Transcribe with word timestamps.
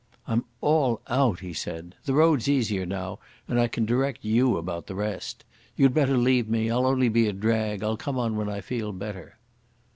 "I'm 0.25 0.45
all 0.61 1.01
out," 1.09 1.41
he 1.41 1.53
said. 1.53 1.93
"The 2.05 2.15
road's 2.15 2.47
easier 2.49 2.87
now, 2.87 3.19
and 3.47 3.59
I 3.59 3.67
can 3.67 3.85
direct 3.85 4.25
you 4.25 4.57
about 4.57 4.87
the 4.87 4.95
rest.... 4.95 5.45
You'd 5.75 5.93
better 5.93 6.17
leave 6.17 6.49
me. 6.49 6.71
I'll 6.71 6.87
only 6.87 7.07
be 7.07 7.27
a 7.27 7.33
drag. 7.33 7.83
I'll 7.83 7.97
come 7.97 8.17
on 8.17 8.35
when 8.35 8.49
I 8.49 8.61
feel 8.61 8.93
better." 8.93 9.37